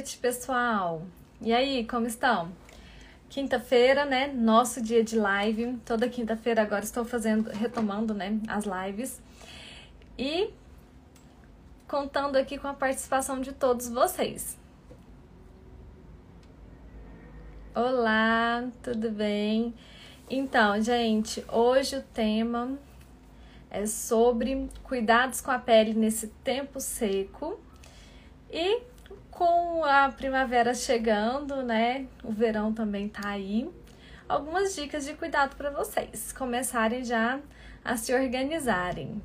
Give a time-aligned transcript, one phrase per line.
[0.00, 1.02] noite, pessoal.
[1.42, 2.50] E aí, como estão?
[3.28, 4.28] Quinta-feira, né?
[4.28, 5.76] Nosso dia de live.
[5.84, 9.20] Toda quinta-feira agora estou fazendo, retomando, né, as lives.
[10.16, 10.54] E
[11.86, 14.56] contando aqui com a participação de todos vocês.
[17.74, 19.74] Olá, tudo bem?
[20.30, 22.78] Então, gente, hoje o tema
[23.70, 27.60] é sobre cuidados com a pele nesse tempo seco
[28.50, 28.88] e
[29.40, 32.06] com a primavera chegando, né?
[32.22, 33.66] O verão também tá aí.
[34.28, 37.40] Algumas dicas de cuidado para vocês começarem já
[37.82, 39.22] a se organizarem.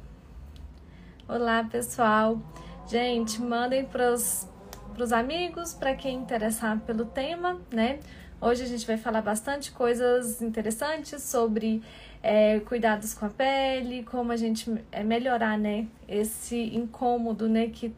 [1.27, 2.41] Olá, pessoal.
[2.87, 4.47] Gente, mandem pros
[4.93, 7.99] pros amigos, para quem interessar pelo tema, né?
[8.39, 11.83] Hoje a gente vai falar bastante coisas interessantes sobre
[12.23, 17.93] é, cuidados com a pele, como a gente é, melhorar, né, esse incômodo, né, que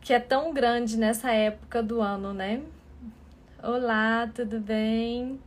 [0.00, 2.62] que é tão grande nessa época do ano, né?
[3.62, 5.40] Olá, tudo bem?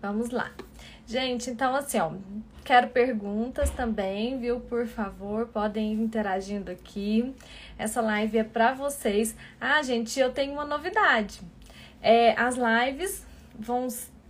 [0.00, 0.50] Vamos lá.
[1.06, 2.12] Gente, então assim, ó,
[2.64, 4.60] quero perguntas também, viu?
[4.60, 7.34] Por favor, podem ir interagindo aqui.
[7.78, 9.36] Essa live é para vocês.
[9.60, 11.40] Ah, gente, eu tenho uma novidade.
[12.00, 13.26] É, as lives
[13.58, 13.86] vão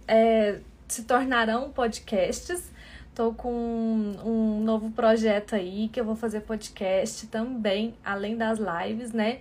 [0.06, 2.71] é, se tornarão podcasts
[3.14, 9.12] Tô com um, novo projeto aí que eu vou fazer podcast também, além das lives,
[9.12, 9.40] né?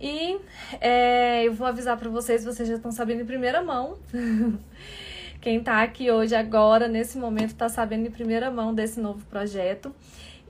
[0.00, 0.40] E
[0.80, 3.96] é, eu vou avisar para vocês, vocês já estão sabendo em primeira mão.
[5.40, 9.94] Quem tá aqui hoje, agora, nesse momento, tá sabendo em primeira mão desse novo projeto.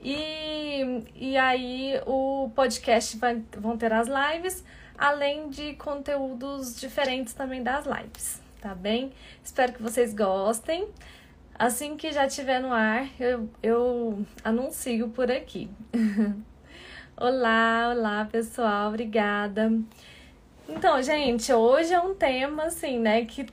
[0.03, 4.65] E, e aí o podcast vai, vão ter as lives,
[4.97, 9.11] além de conteúdos diferentes também das lives, tá bem?
[9.43, 10.87] Espero que vocês gostem.
[11.57, 15.69] Assim que já estiver no ar, eu, eu anuncio por aqui.
[17.15, 19.71] olá, olá pessoal, obrigada.
[20.67, 23.45] Então, gente, hoje é um tema assim, né, que,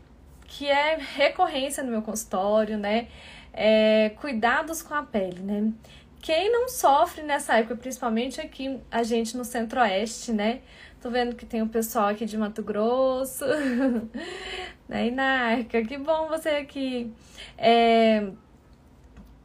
[0.47, 3.09] que é recorrência no meu consultório, né?
[3.53, 5.73] É, cuidados com a pele, né?
[6.21, 10.61] Quem não sofre nessa época, principalmente aqui a gente no Centro-Oeste, né?
[11.01, 13.45] Tô vendo que tem o pessoal aqui de Mato Grosso,
[14.89, 15.81] né, Inarca?
[15.85, 17.13] Que bom você aqui.
[17.57, 18.29] É...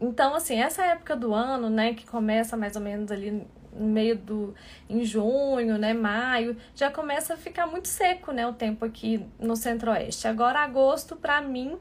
[0.02, 4.18] Então, assim, essa época do ano, né, que começa mais ou menos ali no meio
[4.18, 4.56] do
[4.90, 9.56] em junho, né, maio, já começa a ficar muito seco, né, o tempo aqui no
[9.56, 10.28] Centro-Oeste.
[10.28, 11.78] Agora agosto para mim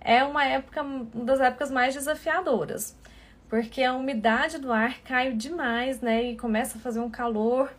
[0.00, 2.96] é uma época uma das épocas mais desafiadoras,
[3.48, 7.70] porque a umidade do ar cai demais, né, e começa a fazer um calor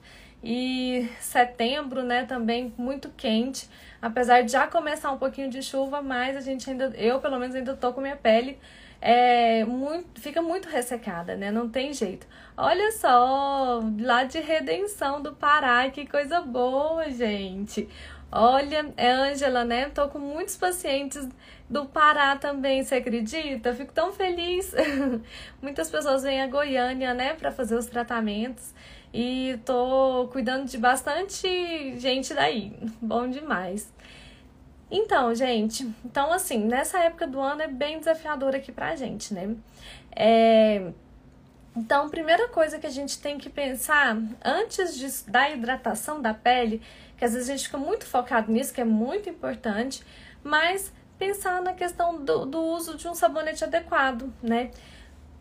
[0.43, 3.69] e setembro, né, também muito quente,
[4.01, 7.55] apesar de já começar um pouquinho de chuva, mas a gente ainda, eu pelo menos
[7.55, 8.59] ainda tô com minha pele
[9.01, 11.51] é muito, fica muito ressecada, né?
[11.51, 12.25] Não tem jeito.
[12.55, 17.87] Olha só, lá de Redenção do Pará, que coisa boa, gente.
[18.31, 19.89] Olha, é Ângela, né?
[19.89, 21.27] Tô com muitos pacientes
[21.69, 23.73] do Pará também, você acredita?
[23.73, 24.73] Fico tão feliz.
[25.61, 28.73] Muitas pessoas vêm a Goiânia, né, para fazer os tratamentos.
[29.13, 32.73] E tô cuidando de bastante gente daí.
[33.01, 33.91] Bom demais.
[34.89, 39.55] Então, gente, então assim, nessa época do ano é bem desafiador aqui pra gente, né?
[40.15, 40.91] É...
[41.75, 46.81] Então, primeira coisa que a gente tem que pensar antes de, da hidratação da pele,
[47.17, 50.03] que às vezes a gente fica muito focado nisso, que é muito importante,
[50.43, 54.71] mas pensar na questão do, do uso de um sabonete adequado, né?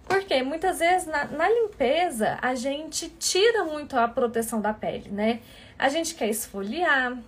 [0.06, 5.40] Porque muitas vezes na, na, limpeza a gente tira muito a proteção da pele, né?
[5.78, 7.18] A gente quer esfoliar,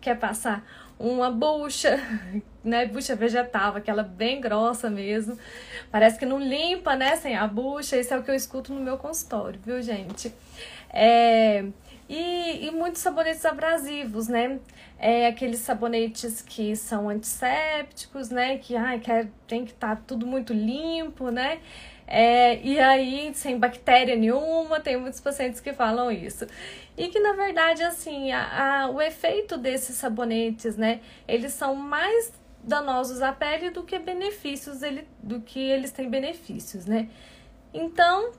[0.00, 0.64] quer passar
[0.98, 1.98] uma bucha,
[2.62, 2.86] né?
[2.86, 5.38] Bucha vegetal, aquela bem grossa mesmo.
[5.90, 7.16] Parece que não limpa, né?
[7.16, 7.96] Sem a bucha.
[7.96, 10.34] Isso é o que eu escuto no meu consultório, viu, gente?
[10.90, 11.64] É,
[12.08, 14.58] e, e muitos sabonetes abrasivos, né?
[14.98, 18.58] É, aqueles sabonetes que são antissépticos, né?
[18.58, 21.60] Que ai, quer, tem que estar tá tudo muito limpo, né?
[22.06, 26.46] É, e aí, sem bactéria nenhuma, tem muitos pacientes que falam isso.
[26.96, 32.32] E que, na verdade, assim, a, a, o efeito desses sabonetes, né, eles são mais
[32.62, 37.08] danosos à pele do que benefícios, ele, do que eles têm benefícios, né?
[37.72, 38.32] Então,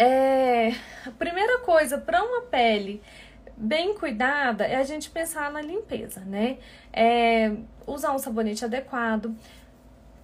[0.00, 0.74] é,
[1.06, 3.02] a primeira coisa para uma pele
[3.54, 6.56] bem cuidada é a gente pensar na limpeza, né?
[6.90, 7.52] É,
[7.86, 9.36] usar um sabonete adequado.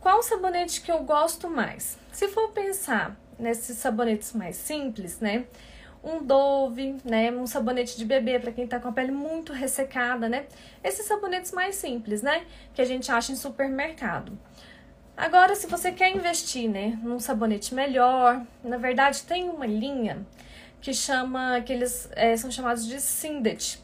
[0.00, 1.98] Qual sabonete que eu gosto mais?
[2.10, 5.44] Se for pensar nesses sabonetes mais simples, né?
[6.02, 7.30] Um Dove, né?
[7.30, 10.46] Um sabonete de bebê para quem tá com a pele muito ressecada, né?
[10.82, 12.46] Esses sabonetes mais simples, né?
[12.72, 14.38] Que a gente acha em supermercado.
[15.16, 20.26] Agora, se você quer investir, né, num sabonete melhor, na verdade tem uma linha
[20.80, 23.78] que chama, que eles é, são chamados de Sindet.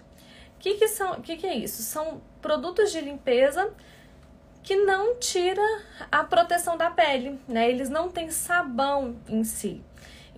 [0.56, 1.82] O que, que, são, que, que é isso?
[1.82, 3.72] São produtos de limpeza
[4.62, 5.62] que não tira
[6.10, 7.68] a proteção da pele, né?
[7.68, 9.82] Eles não têm sabão em si.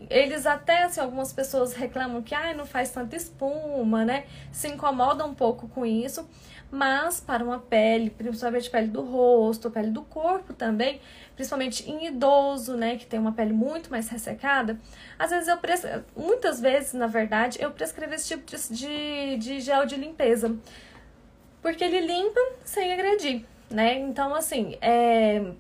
[0.09, 4.25] Eles até, assim, algumas pessoas reclamam que ah, não faz tanta espuma, né?
[4.51, 6.27] Se incomodam um pouco com isso.
[6.75, 11.01] Mas para uma pele, principalmente pele do rosto, pele do corpo também,
[11.37, 14.77] principalmente em idoso, né, que tem uma pele muito mais ressecada,
[15.17, 15.57] às vezes eu
[16.17, 20.57] muitas vezes, na verdade, eu prescrevo esse tipo de, de gel de limpeza.
[21.63, 23.95] Porque ele limpa sem agredir, né?
[24.01, 25.53] Então, assim, é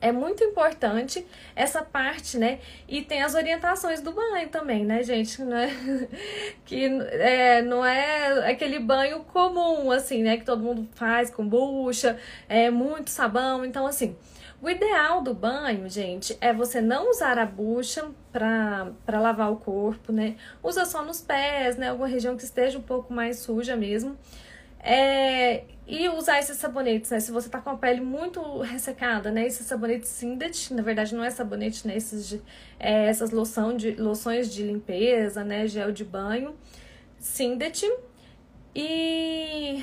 [0.00, 2.58] é muito importante essa parte, né?
[2.86, 5.42] E tem as orientações do banho também, né, gente?
[5.42, 5.70] Não é,
[6.64, 10.36] que é, não é aquele banho comum, assim, né?
[10.36, 13.64] Que todo mundo faz com bucha, é muito sabão.
[13.64, 14.16] Então, assim,
[14.60, 20.12] o ideal do banho, gente, é você não usar a bucha para lavar o corpo,
[20.12, 20.36] né?
[20.62, 21.90] Usa só nos pés, né?
[21.90, 24.16] Alguma região que esteja um pouco mais suja mesmo.
[24.88, 27.18] É, e usar esses sabonetes, né?
[27.18, 29.44] Se você tá com a pele muito ressecada, né?
[29.44, 31.96] Esses sabonetes Sindet, na verdade não é sabonete, né?
[31.96, 32.42] Esses de,
[32.78, 35.66] é, essas loção de, loções de limpeza, né?
[35.66, 36.54] Gel de banho,
[37.18, 37.84] Sindet.
[38.76, 39.82] E,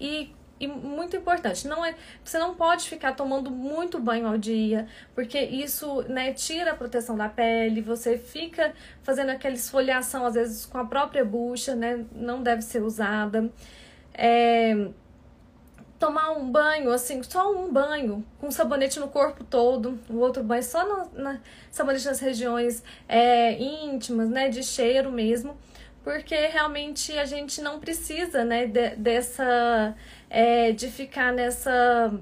[0.00, 1.94] e, e muito importante, não é,
[2.24, 7.16] você não pode ficar tomando muito banho ao dia, porque isso, né, tira a proteção
[7.16, 8.72] da pele, você fica
[9.02, 12.04] fazendo aquela esfoliação, às vezes, com a própria bucha, né?
[12.14, 13.50] Não deve ser usada.
[14.22, 14.88] É,
[15.98, 20.62] tomar um banho, assim, só um banho, com sabonete no corpo todo, o outro banho
[20.62, 21.40] só no, na,
[21.70, 25.56] sabonete nas regiões é, íntimas, né, de cheiro mesmo,
[26.04, 29.94] porque realmente a gente não precisa, né, de, dessa,
[30.28, 32.12] é, de ficar nessa...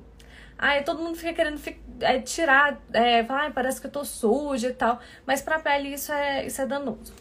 [0.59, 1.61] Ai, todo mundo fica querendo
[2.01, 6.13] é, tirar, é, falar, parece que eu tô suja e tal, mas pra pele isso
[6.13, 7.13] é, isso é danoso.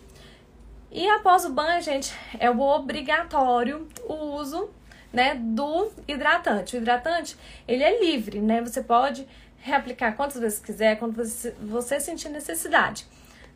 [0.91, 4.69] E após o banho, gente, é o obrigatório o uso
[5.11, 6.75] né, do hidratante.
[6.75, 7.37] O hidratante,
[7.67, 8.61] ele é livre, né?
[8.61, 13.05] Você pode reaplicar quantas vezes quiser, quando você, você sentir necessidade.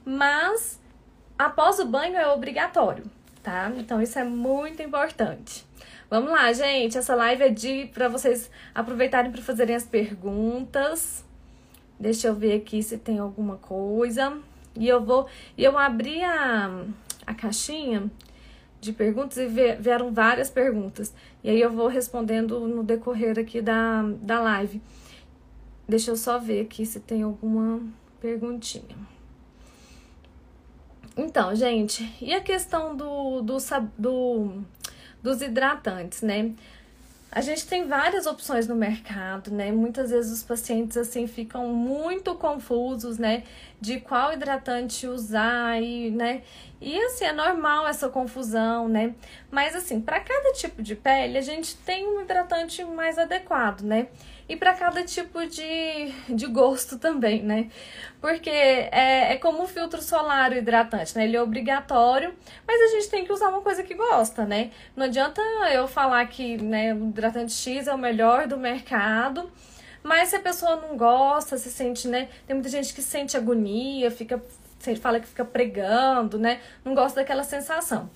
[0.04, 0.80] Mas
[1.38, 3.06] após o banho é obrigatório,
[3.42, 3.72] tá?
[3.78, 5.66] Então isso é muito importante.
[6.10, 6.98] Vamos lá, gente.
[6.98, 11.24] Essa live é de para vocês aproveitarem para fazerem as perguntas.
[11.98, 14.38] Deixa eu ver aqui se tem alguma coisa.
[14.76, 16.86] E eu vou, eu abri a
[17.32, 18.12] a caixinha
[18.80, 21.14] de perguntas e vieram várias perguntas.
[21.44, 24.82] E aí eu vou respondendo no decorrer aqui da, da live.
[25.88, 27.82] Deixa eu só ver aqui se tem alguma
[28.20, 28.98] perguntinha.
[31.16, 33.58] Então, gente, e a questão do, do,
[33.98, 34.64] do,
[35.22, 36.54] dos hidratantes, né?
[37.32, 39.72] A gente tem várias opções no mercado, né?
[39.72, 43.44] Muitas vezes os pacientes assim ficam muito confusos, né,
[43.80, 46.44] de qual hidratante usar e, né?
[46.82, 49.16] E assim é normal essa confusão, né?
[49.50, 54.08] Mas assim, para cada tipo de pele, a gente tem um hidratante mais adequado, né?
[54.52, 57.70] E para cada tipo de, de gosto também, né?
[58.20, 61.24] Porque é, é como um filtro solar hidratante, né?
[61.24, 62.36] Ele é obrigatório,
[62.68, 64.72] mas a gente tem que usar uma coisa que gosta, né?
[64.94, 69.50] Não adianta eu falar que né, o hidratante X é o melhor do mercado,
[70.04, 72.28] mas se a pessoa não gosta, se sente, né?
[72.46, 74.44] Tem muita gente que sente agonia, fica,
[75.00, 76.60] fala que fica pregando, né?
[76.84, 78.10] Não gosta daquela sensação.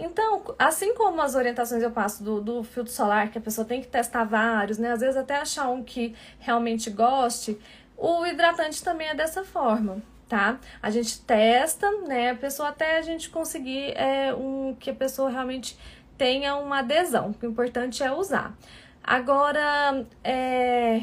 [0.00, 3.80] Então, assim como as orientações eu passo do, do filtro solar, que a pessoa tem
[3.80, 4.92] que testar vários, né?
[4.92, 7.58] Às vezes até achar um que realmente goste,
[7.96, 10.58] o hidratante também é dessa forma, tá?
[10.82, 12.30] A gente testa, né?
[12.30, 15.78] A pessoa até a gente conseguir é, um que a pessoa realmente
[16.16, 17.34] tenha uma adesão.
[17.42, 18.56] O importante é usar.
[19.04, 21.02] Agora, é,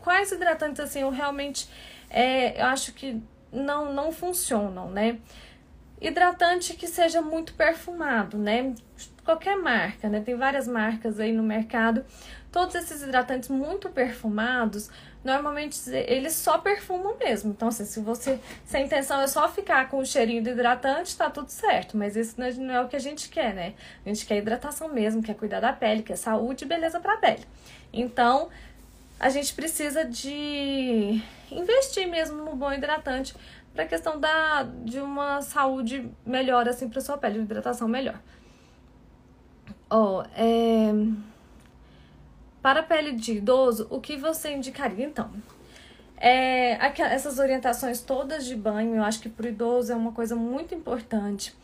[0.00, 1.68] quais hidratantes assim eu realmente
[2.14, 3.20] é, eu acho que
[3.52, 5.18] não, não funcionam, né?
[6.06, 8.74] Hidratante que seja muito perfumado, né?
[9.24, 10.20] Qualquer marca, né?
[10.20, 12.04] Tem várias marcas aí no mercado.
[12.52, 14.90] Todos esses hidratantes muito perfumados,
[15.24, 17.52] normalmente eles só perfumam mesmo.
[17.52, 21.16] Então, assim, se você, se a intenção é só ficar com o cheirinho do hidratante,
[21.16, 21.96] tá tudo certo.
[21.96, 23.72] Mas isso não é o que a gente quer, né?
[24.04, 27.44] A gente quer hidratação mesmo, quer cuidar da pele, quer saúde e beleza pra pele.
[27.90, 28.50] Então,
[29.18, 33.34] a gente precisa de investir mesmo no bom hidratante
[33.74, 38.20] para a questão da, de uma saúde melhor, assim, para sua pele, uma hidratação melhor.
[39.90, 40.92] Ó, oh, é...
[42.62, 45.30] Para a pele de idoso, o que você indicaria, então?
[46.16, 46.78] É,
[47.12, 51.54] essas orientações todas de banho, eu acho que para idoso é uma coisa muito importante,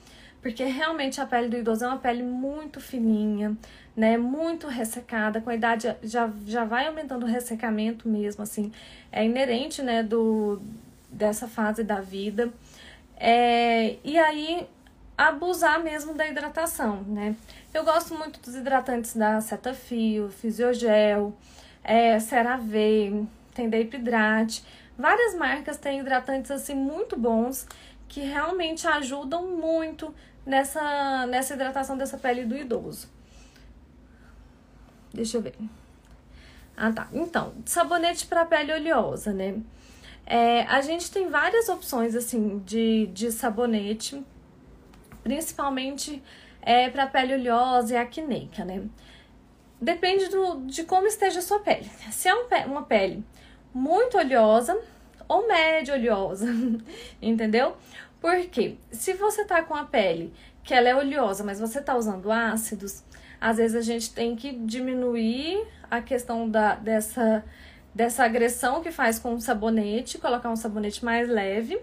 [0.42, 3.56] porque realmente a pele do idoso é uma pele muito fininha,
[3.96, 8.70] né, muito ressecada, com a idade já, já vai aumentando o ressecamento mesmo, assim,
[9.10, 10.60] é inerente, né, do,
[11.10, 12.52] dessa fase da vida.
[13.16, 14.66] É, e aí,
[15.16, 17.36] abusar mesmo da hidratação, né?
[17.72, 21.36] Eu gosto muito dos hidratantes da Cetaphil, Fisiogel,
[21.84, 24.64] é, CeraVe, tem da.
[24.98, 27.66] Várias marcas têm hidratantes assim muito bons
[28.08, 30.14] que realmente ajudam muito
[30.44, 33.08] nessa, nessa hidratação dessa pele do idoso.
[35.12, 35.54] Deixa eu ver.
[36.76, 37.08] Ah, tá.
[37.12, 39.60] Então, sabonete para pele oleosa, né?
[40.30, 44.24] É, a gente tem várias opções, assim, de, de sabonete,
[45.24, 46.22] principalmente
[46.62, 48.84] é, para pele oleosa e acneica, né?
[49.80, 51.90] Depende do, de como esteja a sua pele.
[52.12, 53.24] Se é um, uma pele
[53.74, 54.80] muito oleosa
[55.26, 56.46] ou média oleosa,
[57.20, 57.76] entendeu?
[58.20, 60.32] Porque se você tá com a pele
[60.62, 63.02] que ela é oleosa, mas você tá usando ácidos,
[63.40, 67.44] às vezes a gente tem que diminuir a questão da, dessa,
[67.94, 71.80] dessa agressão que faz com o sabonete, colocar um sabonete mais leve,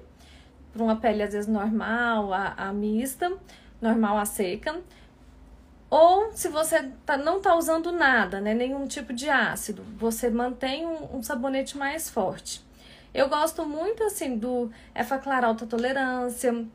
[0.74, 3.32] para uma pele às vezes normal, a, a mista,
[3.82, 4.80] normal a seca.
[5.90, 10.86] Ou se você tá, não tá usando nada, né, nenhum tipo de ácido, você mantém
[10.86, 12.66] um, um sabonete mais forte.
[13.14, 16.66] Eu gosto muito assim do Efaclar alta tolerância,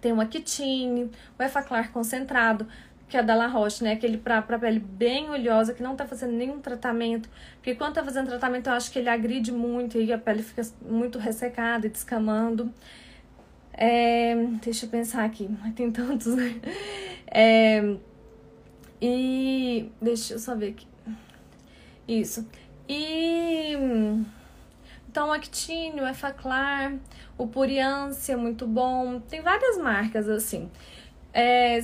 [0.00, 2.68] tem o Actine, o Efaclar concentrado,
[3.08, 3.92] que é da La Roche, né?
[3.92, 7.28] Aquele pra, pra pele bem oleosa, que não tá fazendo nenhum tratamento.
[7.56, 10.62] Porque quando tá fazendo tratamento, eu acho que ele agride muito e a pele fica
[10.82, 12.72] muito ressecada e descamando.
[13.72, 16.60] É, deixa eu pensar aqui, tem tantos, né?
[17.26, 17.96] É,
[19.00, 20.86] e deixa eu só ver aqui.
[22.08, 22.46] Isso.
[22.88, 23.74] E
[25.16, 26.94] então, o Actine, o Efaclar,
[27.38, 29.18] o Puriance é muito bom.
[29.20, 30.70] Tem várias marcas assim.
[31.32, 31.82] É,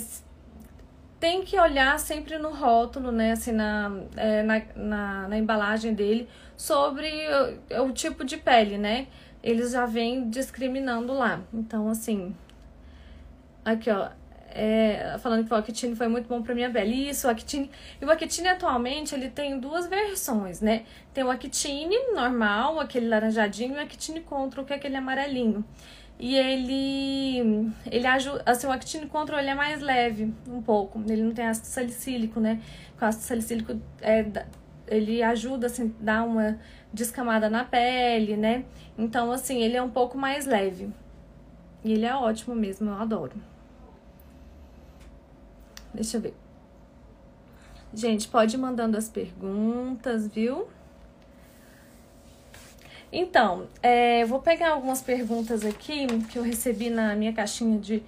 [1.22, 6.28] tem que olhar sempre no rótulo, né, assim, na, é, na, na, na, embalagem dele,
[6.56, 7.08] sobre
[7.70, 9.06] o, o, tipo de pele, né?
[9.40, 11.40] Eles já vêm discriminando lá.
[11.54, 12.34] Então, assim,
[13.64, 14.08] aqui, ó,
[14.50, 17.08] é, falando que o Actine foi muito bom para minha pele.
[17.10, 17.70] Isso, o Actine.
[18.00, 20.82] E o Actine atualmente ele tem duas versões, né?
[21.14, 25.64] Tem o Actine normal, aquele laranjadinho, e o Actine Control, que é aquele amarelinho.
[26.18, 31.02] E ele, ele ajuda, assim, o actine control ele é mais leve, um pouco.
[31.08, 32.60] Ele não tem ácido salicílico, né?
[33.00, 34.24] O ácido salicílico, é,
[34.86, 36.58] ele ajuda, assim, dar uma
[36.92, 38.64] descamada na pele, né?
[38.96, 40.92] Então, assim, ele é um pouco mais leve.
[41.84, 43.32] E ele é ótimo mesmo, eu adoro.
[45.92, 46.36] Deixa eu ver.
[47.92, 50.68] Gente, pode ir mandando as perguntas, viu?
[53.12, 58.02] Então, é, vou pegar algumas perguntas aqui que eu recebi na minha caixinha de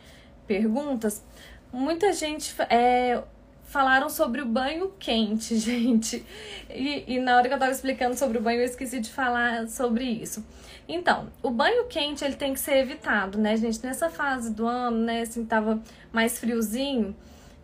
[0.46, 1.22] perguntas.
[1.70, 3.22] Muita gente é,
[3.64, 6.24] falaram sobre o banho quente, gente.
[6.70, 9.68] E, e, na hora que eu tava explicando sobre o banho, eu esqueci de falar
[9.68, 10.42] sobre isso.
[10.88, 13.84] Então, o banho quente, ele tem que ser evitado, né, gente?
[13.84, 15.82] Nessa fase do ano, né, assim, tava
[16.12, 17.14] mais friozinho,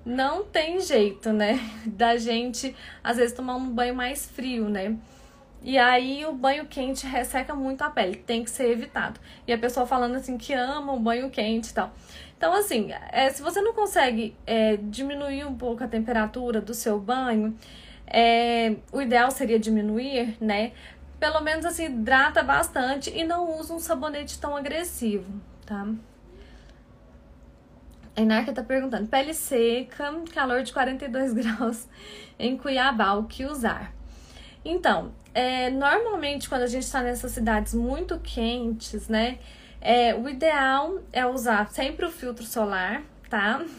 [0.04, 4.96] não tem jeito, né, da gente, às vezes, tomar um banho mais frio, né?
[5.62, 9.20] E aí o banho quente resseca muito a pele, tem que ser evitado.
[9.46, 11.92] E a pessoa falando assim que ama o banho quente e tal.
[12.36, 16.98] Então, assim, é, se você não consegue é, diminuir um pouco a temperatura do seu
[16.98, 17.54] banho,
[18.06, 20.72] é, o ideal seria diminuir, né?
[21.18, 25.30] Pelo menos assim, hidrata bastante e não usa um sabonete tão agressivo,
[25.66, 25.86] tá?
[28.16, 31.86] A Inarca tá perguntando: pele seca, calor de 42 graus
[32.38, 33.92] em Cuiabá, o que usar?
[34.64, 39.38] Então, é, normalmente quando a gente está nessas cidades muito quentes, né?
[39.80, 43.64] É, o ideal é usar sempre o filtro solar, tá?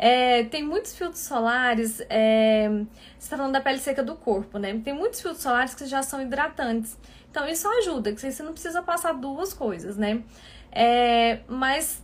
[0.00, 4.80] É, tem muitos filtros solares, é, você está falando da pele seca do corpo, né?
[4.84, 6.96] Tem muitos filtros solares que já são hidratantes.
[7.28, 10.22] Então, isso ajuda, que você não precisa passar duas coisas, né?
[10.70, 12.00] É, mas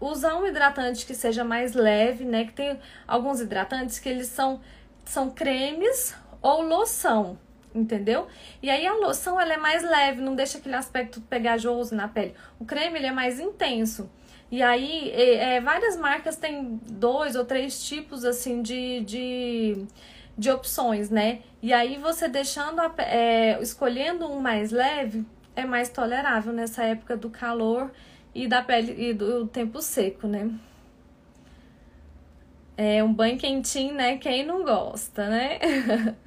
[0.00, 2.44] usar um hidratante que seja mais leve, né?
[2.44, 4.60] Que tem alguns hidratantes que eles são,
[5.04, 7.38] são cremes ou loção,
[7.74, 8.28] entendeu?
[8.62, 12.34] E aí a loção ela é mais leve, não deixa aquele aspecto pegajoso na pele.
[12.60, 14.10] O creme ele é mais intenso.
[14.50, 19.86] E aí é, é, várias marcas têm dois ou três tipos assim de, de,
[20.36, 21.40] de opções, né?
[21.62, 25.24] E aí você deixando a, é, escolhendo um mais leve
[25.56, 27.90] é mais tolerável nessa época do calor
[28.34, 30.50] e da pele e do tempo seco, né?
[32.76, 34.16] É um banho quentinho, né?
[34.18, 35.58] Quem não gosta, né?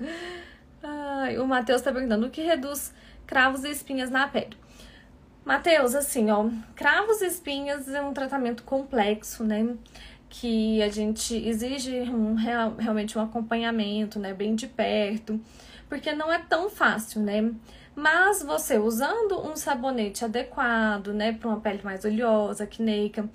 [0.81, 2.93] Ai, o Matheus tá perguntando o que reduz
[3.25, 4.55] cravos e espinhas na pele.
[5.43, 9.75] Matheus, assim, ó, cravos e espinhas é um tratamento complexo, né?
[10.29, 14.33] Que a gente exige um, real, realmente um acompanhamento, né?
[14.33, 15.39] Bem de perto,
[15.89, 17.51] porque não é tão fácil, né?
[17.95, 23.27] Mas você usando um sabonete adequado, né, para uma pele mais oleosa, acneica,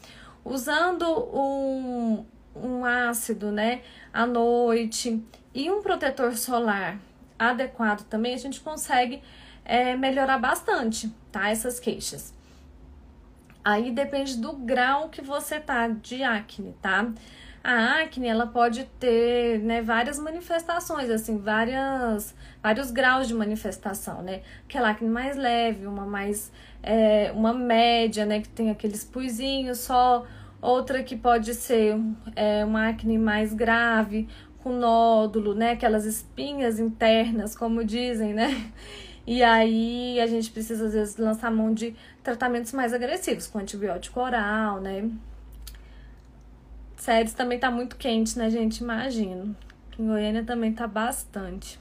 [0.45, 1.04] usando
[1.35, 3.80] um, um ácido, né,
[4.12, 5.23] à noite
[5.54, 6.99] e um protetor solar
[7.38, 9.23] adequado também, a gente consegue
[9.64, 11.50] é, melhorar bastante, tá?
[11.50, 12.32] Essas queixas.
[13.64, 17.12] Aí depende do grau que você tá de acne, tá?
[17.62, 24.42] A acne, ela pode ter, né, várias manifestações, assim, várias, vários graus de manifestação, né?
[24.64, 26.50] Aquela acne mais leve, uma mais,
[26.82, 30.26] é, uma média, né, que tem aqueles puizinhos só,
[30.62, 31.97] outra que pode ser
[32.37, 34.28] é, uma acne mais grave,
[34.62, 38.73] com nódulo, né, aquelas espinhas internas, como dizem, né?
[39.26, 44.21] E aí a gente precisa, às vezes, lançar mão de tratamentos mais agressivos, com antibiótico
[44.21, 45.09] oral, né?
[46.97, 48.78] Séries também tá muito quente, né, gente?
[48.78, 49.57] Imagino.
[49.90, 51.78] Aqui em Goiânia também tá bastante.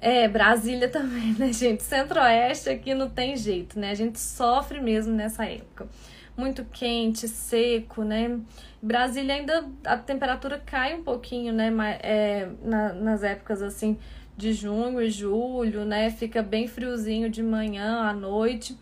[0.00, 1.82] É, Brasília também, né, gente?
[1.82, 3.90] Centro-Oeste aqui não tem jeito, né?
[3.90, 5.88] A gente sofre mesmo nessa época.
[6.40, 8.40] Muito quente, seco, né?
[8.80, 11.70] Brasília ainda a temperatura cai um pouquinho, né?
[12.02, 13.98] É, na, nas épocas assim
[14.38, 16.10] de junho e julho, né?
[16.10, 18.74] Fica bem friozinho de manhã à noite,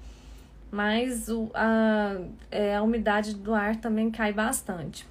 [0.71, 2.17] mas o, a,
[2.49, 5.05] é, a umidade do ar também cai bastante.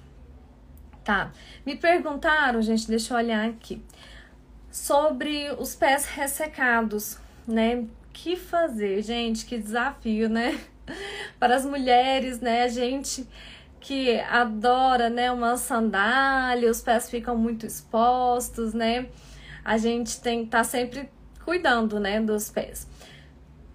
[1.04, 1.30] Tá.
[1.66, 3.82] Me perguntaram, gente, deixa eu olhar aqui,
[4.70, 7.84] sobre os pés ressecados, né?
[8.10, 9.44] Que fazer, gente?
[9.44, 10.58] Que desafio, né?
[11.38, 12.64] Para as mulheres, né?
[12.64, 13.26] A gente
[13.80, 19.06] que adora, né, uma sandália, os pés ficam muito expostos, né?
[19.68, 21.10] a gente tem tá sempre
[21.44, 22.88] cuidando, né, dos pés.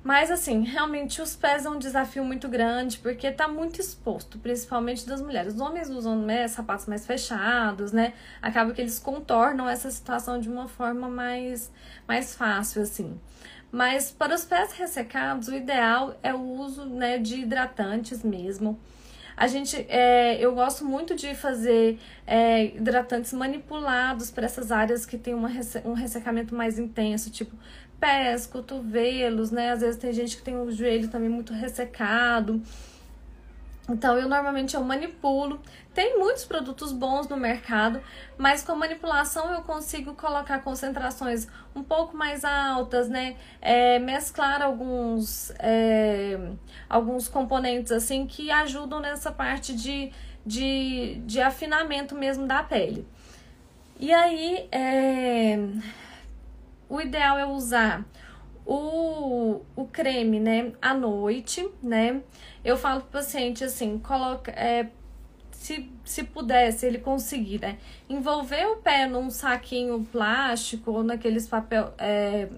[0.03, 5.05] Mas assim, realmente os pés é um desafio muito grande porque tá muito exposto, principalmente
[5.05, 5.53] das mulheres.
[5.53, 8.13] Os homens usam né, sapatos mais fechados, né?
[8.41, 11.72] Acaba que eles contornam essa situação de uma forma mais,
[12.07, 13.18] mais fácil, assim.
[13.74, 18.79] Mas para os pés ressecados, o ideal é o uso né, de hidratantes mesmo.
[19.36, 25.18] A gente, é, eu gosto muito de fazer é, hidratantes manipulados para essas áreas que
[25.18, 25.50] tem uma,
[25.86, 27.55] um ressecamento mais intenso, tipo
[28.00, 29.72] pés, cotovelos, né?
[29.72, 32.62] Às vezes tem gente que tem o joelho também muito ressecado.
[33.89, 35.59] Então, eu normalmente eu manipulo.
[35.93, 38.01] Tem muitos produtos bons no mercado,
[38.37, 43.35] mas com manipulação eu consigo colocar concentrações um pouco mais altas, né?
[43.61, 46.39] É, mesclar alguns, é,
[46.89, 50.11] alguns componentes assim que ajudam nessa parte de,
[50.46, 53.05] de, de afinamento mesmo da pele.
[54.00, 55.59] E aí, é,
[56.89, 58.05] o ideal é usar
[58.65, 62.22] o, o creme, né, à noite, né?
[62.64, 64.88] Eu falo pro paciente assim, coloca, é,
[65.52, 67.78] se, se pudesse ele conseguir, né,
[68.10, 72.50] envolver o pé num saquinho plástico ou naqueles papel, é,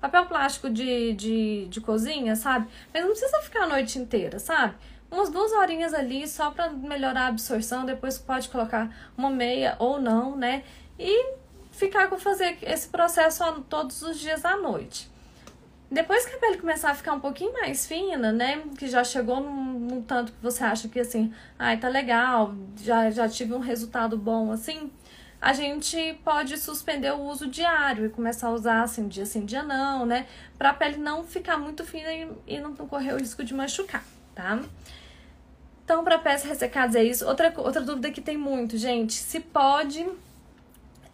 [0.00, 2.68] papel plástico de, de, de cozinha, sabe?
[2.92, 4.74] Mas não precisa ficar a noite inteira, sabe?
[5.10, 10.00] Umas duas horinhas ali só para melhorar a absorção, depois pode colocar uma meia ou
[10.00, 10.64] não, né?
[10.98, 11.34] E
[11.70, 15.13] ficar com fazer esse processo todos os dias à noite.
[15.94, 18.64] Depois que a pele começar a ficar um pouquinho mais fina, né?
[18.76, 22.52] Que já chegou num, num tanto que você acha que assim, ai, tá legal,
[22.82, 24.90] já, já tive um resultado bom assim,
[25.40, 29.62] a gente pode suspender o uso diário e começar a usar assim, dia sim, dia
[29.62, 30.26] não, né?
[30.58, 34.02] Pra pele não ficar muito fina e, e não correr o risco de machucar,
[34.34, 34.60] tá?
[35.84, 37.24] Então, para pés ressecados é isso.
[37.24, 40.04] Outra, outra dúvida que tem muito, gente, se pode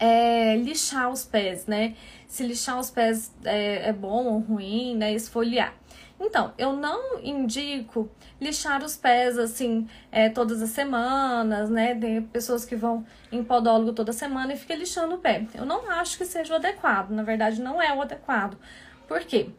[0.01, 1.95] é, lixar os pés, né?
[2.27, 5.13] Se lixar os pés é, é bom ou ruim, né?
[5.13, 5.75] Esfoliar.
[6.19, 8.11] Então, eu não indico
[8.41, 11.95] lixar os pés assim é, todas as semanas, né?
[11.95, 15.47] Tem pessoas que vão em podólogo toda semana e fica lixando o pé.
[15.55, 18.59] Eu não acho que seja o adequado, na verdade, não é o adequado.
[19.07, 19.51] Por quê?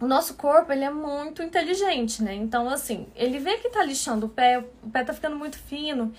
[0.00, 2.34] O nosso corpo, ele é muito inteligente, né?
[2.34, 6.12] Então, assim, ele vê que tá lixando o pé, o pé tá ficando muito fino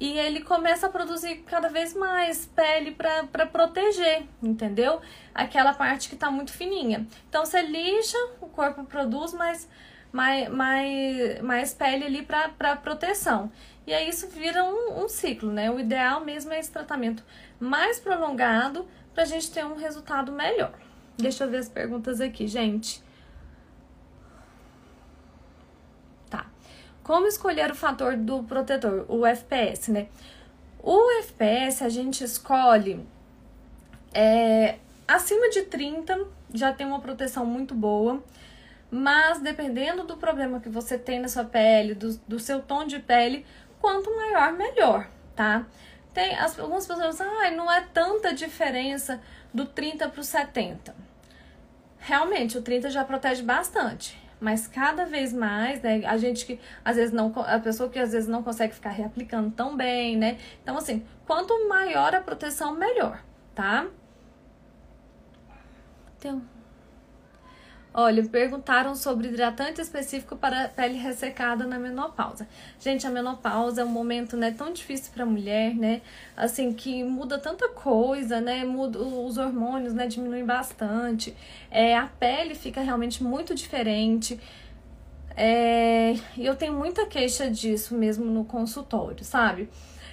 [0.00, 5.00] e ele começa a produzir cada vez mais pele para proteger, entendeu?
[5.34, 7.06] Aquela parte que está muito fininha.
[7.28, 9.68] Então você lixa, o corpo produz mais,
[10.12, 13.52] mais, mais, mais pele ali para proteção.
[13.86, 15.70] E aí isso vira um, um ciclo, né?
[15.70, 17.22] O ideal mesmo é esse tratamento
[17.60, 20.72] mais prolongado para a gente ter um resultado melhor.
[21.16, 23.03] Deixa eu ver as perguntas aqui, gente.
[27.04, 30.08] Como escolher o fator do protetor, o FPS, né?
[30.82, 33.06] O FPS a gente escolhe
[34.14, 38.24] é, acima de 30, já tem uma proteção muito boa,
[38.90, 42.98] mas dependendo do problema que você tem na sua pele, do, do seu tom de
[42.98, 43.44] pele,
[43.82, 45.66] quanto maior, melhor, tá?
[46.14, 49.20] Tem as, algumas pessoas ah, não é tanta diferença
[49.52, 50.94] do 30 para o 70.
[51.98, 54.23] realmente o 30 já protege bastante.
[54.44, 56.02] Mas cada vez mais, né?
[56.04, 57.32] A gente que às vezes não.
[57.46, 60.36] A pessoa que às vezes não consegue ficar reaplicando tão bem, né?
[60.62, 63.86] Então, assim, quanto maior a proteção, melhor, tá?
[66.20, 66.42] Tem
[67.96, 72.48] Olha, perguntaram sobre hidratante específico para pele ressecada na menopausa.
[72.80, 76.02] Gente, a menopausa é um momento, né, tão difícil para a mulher, né?
[76.36, 78.64] Assim, que muda tanta coisa, né?
[78.64, 81.36] Muda os hormônios, né, diminuem bastante.
[81.70, 84.40] É, a pele fica realmente muito diferente.
[85.36, 89.68] É, eu tenho muita queixa disso mesmo no consultório, sabe?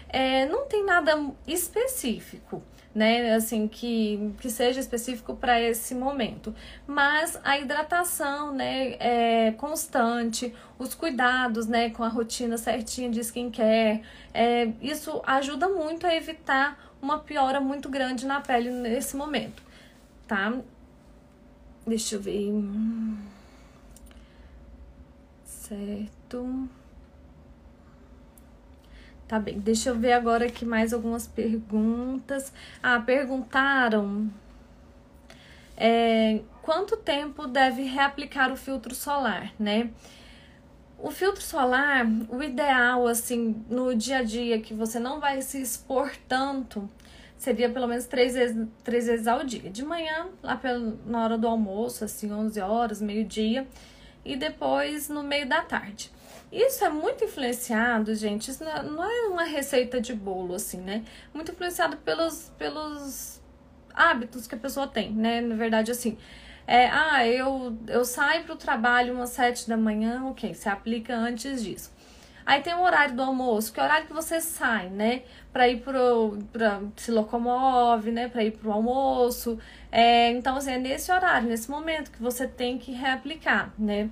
[0.08, 1.18] É, não tem nada
[1.48, 2.62] específico
[2.94, 6.54] né, assim, que, que seja específico para esse momento.
[6.86, 14.02] Mas a hidratação, né, é constante, os cuidados, né, com a rotina certinha de skincare,
[14.34, 19.64] é, isso ajuda muito a evitar uma piora muito grande na pele nesse momento,
[20.28, 20.54] tá?
[21.86, 22.52] Deixa eu ver.
[25.46, 26.70] Certo.
[29.32, 32.52] Tá bem, deixa eu ver agora aqui mais algumas perguntas.
[32.84, 34.30] Ah, perguntaram
[35.78, 39.90] é, quanto tempo deve reaplicar o filtro solar, né?
[41.00, 45.62] O filtro solar, o ideal, assim, no dia a dia, que você não vai se
[45.62, 46.90] expor tanto,
[47.38, 49.70] seria pelo menos três vezes, três vezes ao dia.
[49.70, 53.66] De manhã, lá pela, na hora do almoço, assim, 11 horas, meio-dia,
[54.26, 56.12] e depois no meio da tarde.
[56.52, 61.06] Isso é muito influenciado, gente, isso não é, é uma receita de bolo, assim, né?
[61.34, 63.42] Muito influenciado pelos, pelos
[63.94, 65.40] hábitos que a pessoa tem, né?
[65.40, 66.18] Na verdade, assim,
[66.68, 71.16] é, ah, eu, eu saio para o trabalho umas sete da manhã, ok, você aplica
[71.16, 71.92] antes disso.
[72.46, 75.24] Aí tem o horário do almoço, que é o horário que você sai, né?
[75.54, 76.40] Para ir pro.
[76.52, 78.28] Pra, se locomove, né?
[78.28, 79.60] Para ir pro almoço.
[79.92, 84.10] É, então, assim, é nesse horário, nesse momento que você tem que reaplicar, né?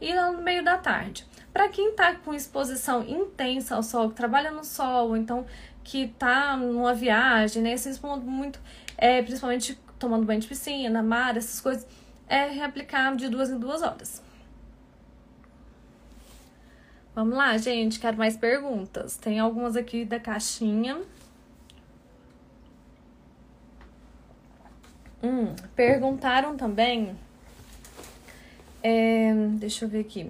[0.00, 1.26] E no meio da tarde.
[1.52, 5.46] Para quem está com exposição intensa ao sol, que trabalha no sol, ou então
[5.84, 7.76] que está numa viagem, né?
[7.76, 8.58] Se expondo muito,
[8.96, 11.86] é, principalmente tomando banho de piscina, mar, essas coisas,
[12.28, 14.22] é reaplicar de duas em duas horas.
[17.14, 19.18] Vamos lá, gente, quero mais perguntas.
[19.18, 20.98] Tem algumas aqui da caixinha.
[25.22, 27.14] Hum, perguntaram também.
[28.82, 30.28] É, deixa eu ver aqui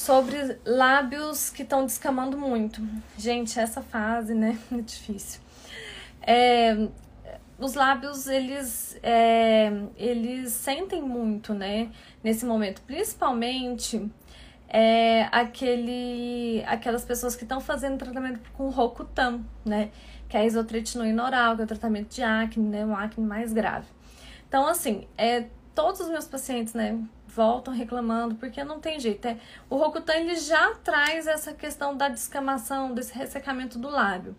[0.00, 2.80] sobre lábios que estão descamando muito.
[3.18, 4.58] Gente, essa fase, né?
[4.72, 5.40] É difícil.
[6.22, 6.88] É,
[7.58, 11.90] os lábios, eles, é, eles sentem muito, né?
[12.24, 12.80] Nesse momento.
[12.82, 14.10] Principalmente
[14.66, 19.90] é, aquele, aquelas pessoas que estão fazendo tratamento com Rocutan, né?
[20.30, 22.86] Que é a isotretinoína oral, que é o tratamento de acne, né?
[22.86, 23.86] Um acne mais grave.
[24.48, 26.98] Então, assim, é, todos os meus pacientes, né?
[27.34, 29.26] Voltam reclamando, porque não tem jeito.
[29.26, 29.36] É,
[29.68, 34.36] o Rokutan ele já traz essa questão da descamação, desse ressecamento do lábio.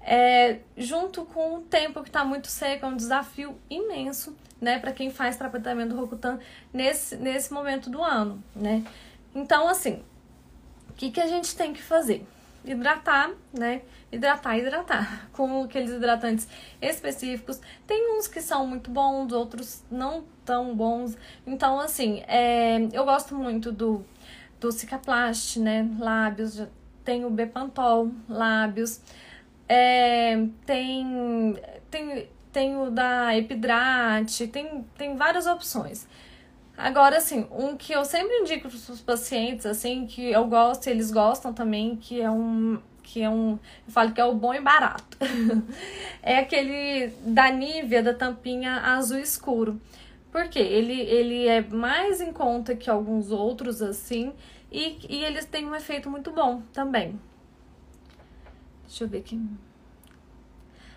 [0.00, 4.92] É, junto com o tempo que está muito seco, é um desafio imenso, né, para
[4.92, 6.38] quem faz tratamento do Rokutan
[6.72, 8.84] nesse, nesse momento do ano, né.
[9.34, 10.02] Então, assim,
[10.88, 12.26] o que, que a gente tem que fazer?
[12.66, 13.82] Hidratar, né?
[14.10, 16.48] Hidratar, hidratar, com aqueles hidratantes
[16.82, 17.60] específicos.
[17.86, 21.16] Tem uns que são muito bons, outros não tão bons.
[21.46, 24.04] Então, assim, é, eu gosto muito do,
[24.60, 25.88] do Cicaplast, né?
[25.98, 26.62] Lábios,
[27.04, 29.00] tem o Bepantol, lábios.
[29.68, 31.56] É, tem,
[31.90, 36.06] tem, tem o da Epidrate, tem, tem várias opções.
[36.76, 40.90] Agora, assim, um que eu sempre indico para os pacientes, assim, que eu gosto e
[40.90, 42.78] eles gostam também, que é um.
[43.02, 43.52] Que é um.
[43.86, 45.16] Eu falo que é o bom e barato.
[46.22, 49.80] é aquele da Nivea, da tampinha azul escuro.
[50.30, 54.34] Porque ele, ele é mais em conta que alguns outros, assim,
[54.70, 57.18] e, e eles têm um efeito muito bom também.
[58.86, 59.40] Deixa eu ver aqui.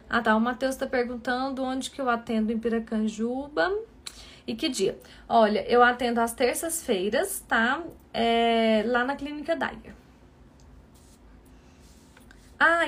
[0.10, 0.36] Ah, tá.
[0.36, 3.72] O Matheus está perguntando onde que eu atendo em Piracanjuba.
[4.48, 4.98] E que dia?
[5.28, 7.84] Olha, eu atendo às terças-feiras, tá?
[8.14, 9.94] É, lá na Clínica Dyer.
[12.60, 12.82] Ah,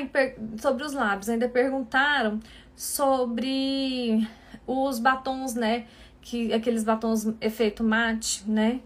[0.60, 2.40] sobre os lábios, ainda perguntaram
[2.76, 4.28] sobre
[4.68, 5.86] os batons, né?
[6.22, 8.82] Que, aqueles batons efeito mate, né?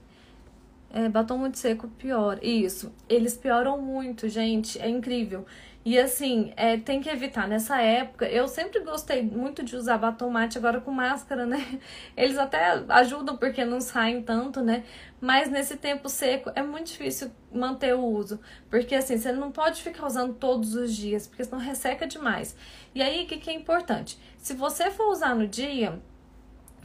[0.95, 2.39] É, batom muito seco pior.
[2.41, 2.93] Isso.
[3.09, 4.79] Eles pioram muito, gente.
[4.79, 5.45] É incrível.
[5.85, 7.47] E assim, é, tem que evitar.
[7.47, 11.79] Nessa época, eu sempre gostei muito de usar batom mate agora com máscara, né?
[12.17, 14.83] Eles até ajudam porque não saem tanto, né?
[15.21, 18.39] Mas nesse tempo seco é muito difícil manter o uso.
[18.67, 22.57] Porque assim, você não pode ficar usando todos os dias, porque senão resseca demais.
[22.95, 24.17] E aí, o que, que é importante?
[24.39, 26.01] Se você for usar no dia,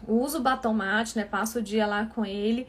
[0.06, 1.24] usa o batom mate, né?
[1.24, 2.68] Passa o dia lá com ele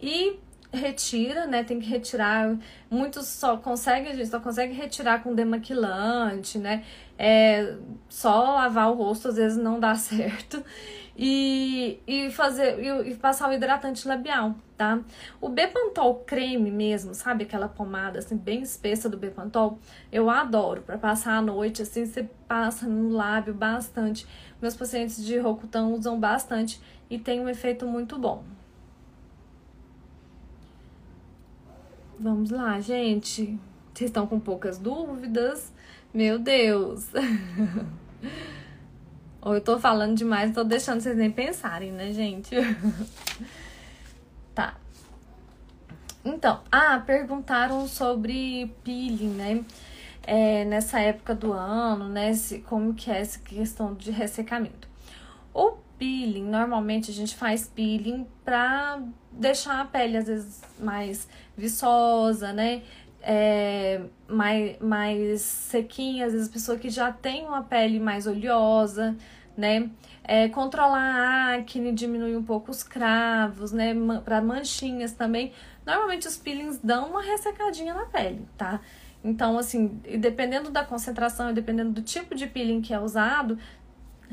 [0.00, 0.38] e
[0.72, 1.62] retira, né?
[1.62, 2.56] Tem que retirar.
[2.90, 6.84] Muitos só conseguem, a gente só consegue retirar com demaquilante, né?
[7.18, 7.76] É,
[8.08, 10.64] só lavar o rosto às vezes não dá certo.
[11.14, 14.98] E, e fazer e, e passar o hidratante labial, tá?
[15.42, 19.78] O Bepantol creme mesmo, sabe aquela pomada assim bem espessa do Bepantol?
[20.10, 24.26] Eu adoro para passar a noite assim, você passa no lábio bastante.
[24.60, 26.80] Meus pacientes de Rokutan usam bastante
[27.10, 28.42] e tem um efeito muito bom.
[32.22, 33.58] Vamos lá, gente.
[33.92, 35.72] Vocês estão com poucas dúvidas?
[36.14, 37.08] Meu Deus!
[39.42, 42.54] Ou eu tô falando demais, tô deixando vocês nem pensarem, né, gente?
[44.54, 44.76] tá.
[46.24, 49.64] Então, ah, perguntaram sobre peeling, né?
[50.22, 52.32] É, nessa época do ano, né?
[52.34, 54.86] Se, como que é essa questão de ressecamento.
[55.52, 62.52] O peeling, normalmente a gente faz peeling pra deixar a pele, às vezes, mais viçosa,
[62.52, 62.82] né?
[63.22, 69.16] É, mais, mais sequinha, às vezes pessoa que já tem uma pele mais oleosa,
[69.56, 69.88] né?
[70.24, 73.94] É, controlar a acne, diminuir um pouco os cravos, né?
[74.24, 75.52] Para manchinhas também.
[75.86, 78.80] Normalmente os peelings dão uma ressecadinha na pele, tá?
[79.24, 83.56] Então, assim, dependendo da concentração e dependendo do tipo de peeling que é usado,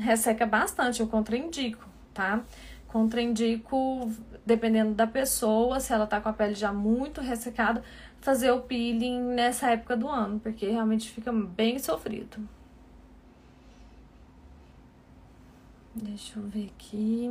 [0.00, 2.42] resseca bastante, eu contraindico, tá?
[2.88, 4.10] Contraindico,
[4.44, 7.82] dependendo da pessoa, se ela tá com a pele já muito ressecada,
[8.20, 12.48] fazer o peeling nessa época do ano, porque realmente fica bem sofrido.
[15.94, 17.30] Deixa eu ver aqui.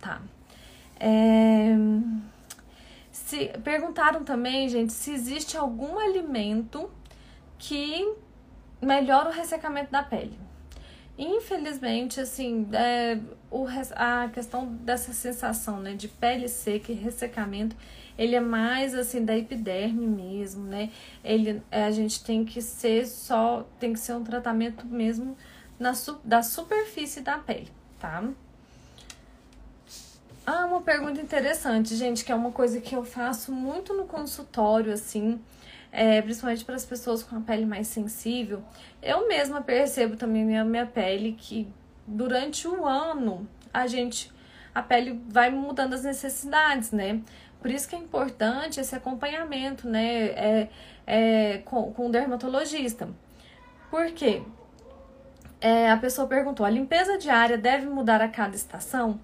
[0.00, 0.20] Tá.
[0.98, 1.74] É...
[3.10, 6.90] Se, perguntaram também, gente, se existe algum alimento
[7.58, 8.14] que
[8.80, 10.38] melhora o ressecamento da pele.
[11.18, 13.18] Infelizmente, assim, é,
[13.50, 17.76] o, a questão dessa sensação, né, de pele seca e ressecamento,
[18.16, 20.90] ele é mais, assim, da epiderme mesmo, né?
[21.22, 25.36] Ele, é, a gente tem que ser só, tem que ser um tratamento mesmo
[25.78, 25.92] na,
[26.24, 28.24] da superfície da pele, tá?
[30.44, 34.92] Ah, uma pergunta interessante, gente, que é uma coisa que eu faço muito no consultório,
[34.92, 35.40] assim,
[35.92, 38.64] é, principalmente para as pessoas com a pele mais sensível.
[39.02, 41.68] Eu mesma percebo também minha, minha pele que
[42.06, 44.32] durante o ano a gente
[44.74, 47.20] a pele vai mudando as necessidades, né?
[47.60, 50.24] Por isso que é importante esse acompanhamento, né?
[50.30, 50.68] É,
[51.06, 53.08] é, com, com o dermatologista.
[53.90, 54.42] Por quê?
[55.60, 59.20] É, a pessoa perguntou: a limpeza diária deve mudar a cada estação?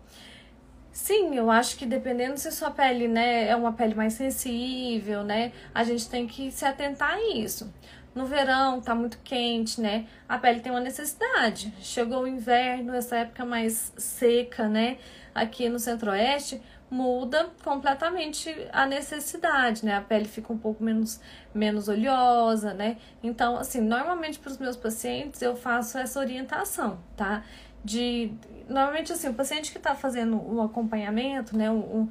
[1.01, 5.53] Sim, eu acho que dependendo se sua pele, né, é uma pele mais sensível, né,
[5.73, 7.73] a gente tem que se atentar a isso.
[8.17, 10.07] No verão tá muito quente, né?
[10.29, 11.73] A pele tem uma necessidade.
[11.81, 14.99] Chegou o inverno, essa época mais seca, né?
[15.33, 19.95] Aqui no Centro-Oeste, muda completamente a necessidade, né?
[19.95, 21.21] A pele fica um pouco menos,
[21.55, 22.97] menos oleosa, né?
[23.23, 27.45] Então, assim, normalmente para os meus pacientes eu faço essa orientação, tá?
[27.85, 28.33] De
[28.69, 32.09] normalmente assim o paciente que está fazendo um acompanhamento né um,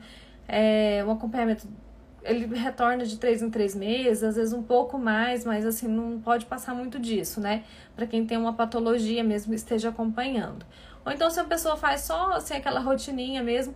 [0.47, 1.67] é, um acompanhamento
[2.23, 6.19] ele retorna de três em três meses às vezes um pouco mais mas assim não
[6.19, 7.63] pode passar muito disso né
[7.95, 10.65] para quem tem uma patologia mesmo esteja acompanhando
[11.06, 13.75] ou então se a pessoa faz só assim aquela rotininha mesmo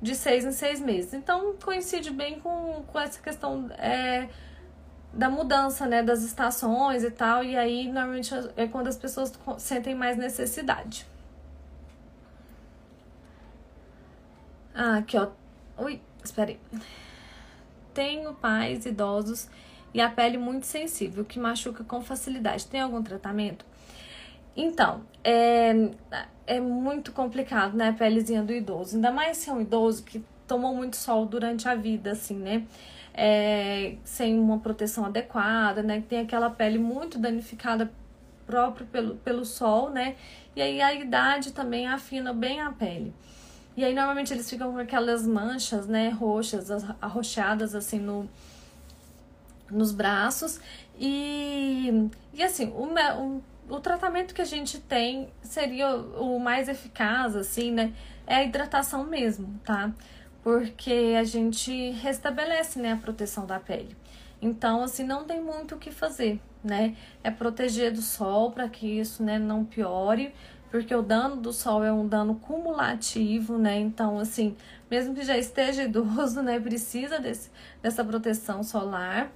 [0.00, 4.28] de seis em seis meses então coincide bem com, com essa questão é,
[5.12, 9.94] da mudança, né, das estações e tal, e aí normalmente é quando as pessoas sentem
[9.94, 11.06] mais necessidade.
[14.74, 15.28] Ah, aqui, ó.
[15.78, 16.58] Ui, espera aí.
[17.92, 19.48] Tenho pais idosos
[19.92, 22.66] e a pele muito sensível, que machuca com facilidade.
[22.66, 23.64] Tem algum tratamento?
[24.56, 25.90] Então, é,
[26.46, 28.96] é muito complicado, né, a pelezinha do idoso.
[28.96, 32.66] Ainda mais se é um idoso que tomou muito sol durante a vida, assim, né?
[33.14, 36.00] É, sem uma proteção adequada, né?
[36.00, 37.90] Que tem aquela pele muito danificada
[38.46, 40.16] próprio pelo, pelo sol, né?
[40.56, 43.14] E aí a idade também afina bem a pele.
[43.76, 48.28] E aí normalmente eles ficam com aquelas manchas, né, roxas, arroxadas assim no
[49.72, 50.60] nos braços.
[50.98, 57.34] E, e assim, o, o, o tratamento que a gente tem seria o, mais eficaz,
[57.34, 57.92] assim, né?
[58.26, 59.90] É a hidratação mesmo, tá?
[60.42, 63.96] Porque a gente restabelece, né, a proteção da pele.
[64.40, 66.96] Então, assim, não tem muito o que fazer, né?
[67.22, 70.34] É proteger do sol para que isso, né, não piore,
[70.72, 73.78] porque o dano do sol é um dano cumulativo, né?
[73.78, 74.56] Então, assim,
[74.90, 77.50] mesmo que já esteja idoso, né, precisa desse,
[77.82, 79.30] dessa proteção solar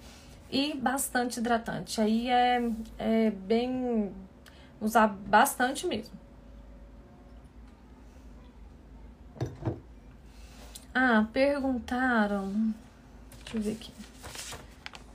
[0.51, 2.01] e bastante hidratante.
[2.01, 4.11] Aí é, é bem
[4.81, 6.15] usar bastante mesmo.
[10.95, 12.75] Ah, perguntaram.
[13.45, 13.93] Deixa eu ver aqui.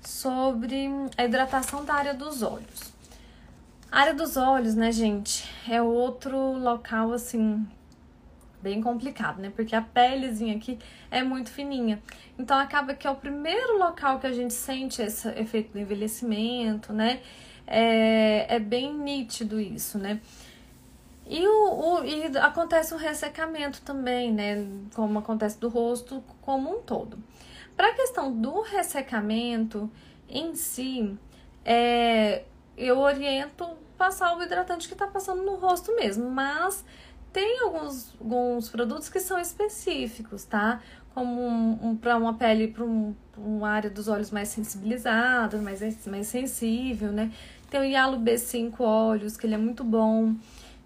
[0.04, 2.91] Sobre a hidratação da área dos olhos.
[3.92, 7.68] A área dos olhos, né, gente, é outro local assim
[8.62, 9.52] bem complicado, né?
[9.54, 12.02] Porque a pelezinha aqui é muito fininha.
[12.40, 16.94] Então acaba que é o primeiro local que a gente sente esse efeito do envelhecimento,
[16.94, 17.22] né?
[17.68, 20.22] É, é bem nítido isso, né?
[21.28, 24.68] E, o, o, e acontece um ressecamento também, né?
[24.96, 27.18] Como acontece do rosto como um todo.
[27.76, 29.90] Para a questão do ressecamento
[30.30, 31.18] em si,
[31.66, 32.44] é,
[32.86, 33.66] eu oriento
[33.98, 36.84] passar o hidratante que está passando no rosto mesmo, mas
[37.32, 40.82] tem alguns, alguns produtos que são específicos, tá?
[41.14, 45.82] Como um, um para uma pele, para um, uma área dos olhos mais sensibilizada, mais,
[46.08, 47.32] mais sensível, né?
[47.70, 50.36] Tem o Yalo B5 Olhos, que ele é muito bom.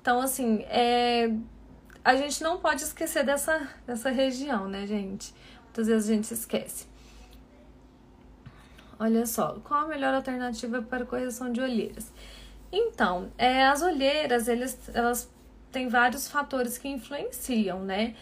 [0.02, 1.32] Então, assim, é,
[2.04, 5.34] a gente não pode esquecer dessa, dessa região, né, gente?
[5.64, 6.95] Muitas vezes a gente esquece.
[9.00, 12.12] Olha só, qual a melhor alternativa para correção de olheiras?
[12.72, 15.32] Então, é, as olheiras, eles, elas
[15.72, 18.16] têm vários fatores que influenciam, né?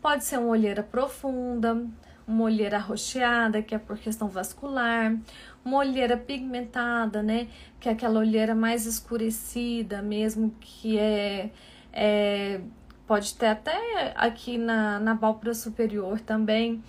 [0.00, 1.84] Pode ser uma olheira profunda,
[2.26, 5.16] uma olheira arroxeada, que é por questão vascular,
[5.64, 7.48] uma olheira pigmentada, né?
[7.78, 11.50] Que é aquela olheira mais escurecida mesmo, que é,
[11.92, 12.60] é
[13.06, 16.80] pode ter até aqui na, na pálpebra superior também.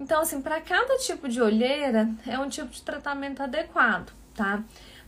[0.00, 4.62] Então, assim, para cada tipo de olheira é um tipo de tratamento adequado, tá?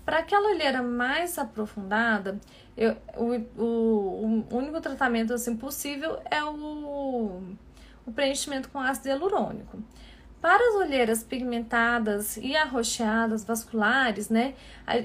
[0.05, 2.41] Para aquela olheira mais aprofundada,
[2.77, 7.43] eu, o, o, o único tratamento assim possível é o,
[8.07, 9.79] o preenchimento com ácido hialurônico.
[10.41, 14.55] Para as olheiras pigmentadas e arroxeadas vasculares, né,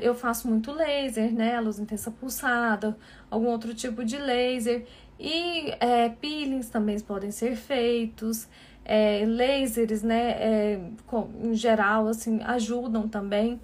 [0.02, 2.98] eu faço muito laser, né, luz intensa pulsada,
[3.30, 4.88] algum outro tipo de laser.
[5.20, 8.48] E é, peelings também podem ser feitos,
[8.86, 13.60] é, lasers, né, é, com, em geral, assim, ajudam também,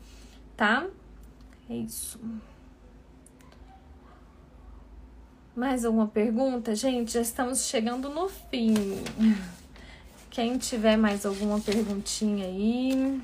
[0.58, 0.88] tá?
[1.70, 2.20] É isso.
[5.56, 6.74] Mais alguma pergunta?
[6.74, 8.74] Gente, já estamos chegando no fim.
[10.30, 13.22] Quem tiver mais alguma perguntinha aí.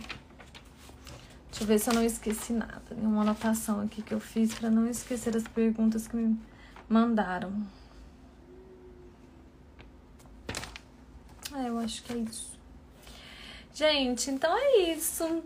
[1.49, 2.81] Deixa eu ver se eu não esqueci nada.
[2.89, 6.37] Tem uma anotação aqui que eu fiz para não esquecer as perguntas que me
[6.87, 7.51] mandaram.
[11.57, 12.57] É, eu acho que é isso.
[13.73, 15.43] Gente, então é isso.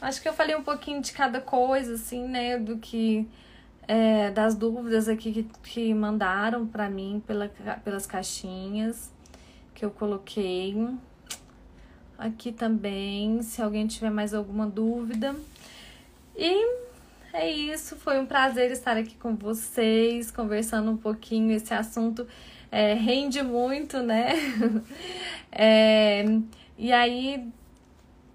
[0.00, 2.58] Acho que eu falei um pouquinho de cada coisa, assim, né?
[2.58, 3.28] Do que.
[3.86, 7.48] É, das dúvidas aqui que, que mandaram para mim pela,
[7.84, 9.10] pelas caixinhas
[9.74, 10.76] que eu coloquei.
[12.16, 15.34] Aqui também, se alguém tiver mais alguma dúvida.
[16.36, 16.82] E
[17.32, 21.50] é isso, foi um prazer estar aqui com vocês, conversando um pouquinho.
[21.50, 22.26] Esse assunto
[22.72, 24.32] é, rende muito, né?
[25.52, 26.24] é,
[26.78, 27.46] e aí,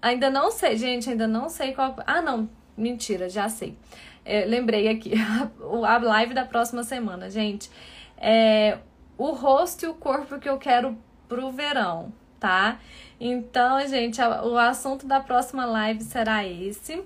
[0.00, 1.96] ainda não sei, gente, ainda não sei qual.
[2.06, 3.76] Ah, não, mentira, já sei.
[4.24, 5.12] É, lembrei aqui,
[5.84, 7.68] a live da próxima semana, gente.
[8.16, 8.78] É,
[9.16, 10.96] o rosto e o corpo que eu quero
[11.28, 12.78] pro verão, tá?
[13.20, 17.02] Então, gente, o assunto da próxima live será esse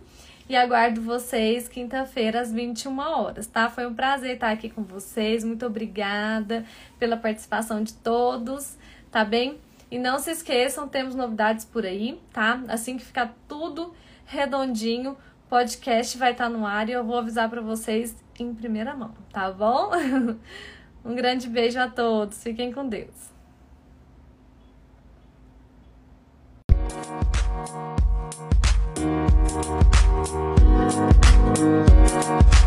[0.52, 3.70] e aguardo vocês quinta-feira às 21 horas, tá?
[3.70, 5.42] Foi um prazer estar aqui com vocês.
[5.42, 6.66] Muito obrigada
[6.98, 8.76] pela participação de todos,
[9.10, 9.58] tá bem?
[9.90, 12.62] E não se esqueçam, temos novidades por aí, tá?
[12.68, 13.94] Assim que ficar tudo
[14.26, 15.16] redondinho,
[15.48, 19.50] podcast vai estar no ar e eu vou avisar para vocês em primeira mão, tá
[19.50, 19.90] bom?
[21.04, 22.40] Um grande beijo a todos.
[22.44, 23.32] Fiquem com Deus.
[29.52, 29.91] Thank you.
[31.54, 32.61] 嗯。